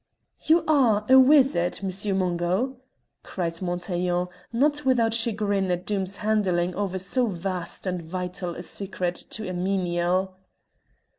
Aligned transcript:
"You 0.47 0.63
are 0.67 1.05
a 1.09 1.19
wizard, 1.19 1.83
Monsieur 1.83 2.15
Mungo!" 2.15 2.77
cried 3.21 3.61
Montaiglon, 3.61 4.29
not 4.51 4.83
without 4.83 5.13
chagrin 5.13 5.69
at 5.69 5.85
Doom's 5.85 6.15
handing 6.17 6.73
over 6.73 6.97
so 6.97 7.27
vast 7.27 7.85
and 7.85 8.01
vital 8.01 8.55
a 8.55 8.63
secret 8.63 9.13
to 9.13 9.47
a 9.47 9.53
menial. 9.53 10.37